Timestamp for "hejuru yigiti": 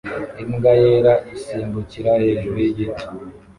2.23-3.05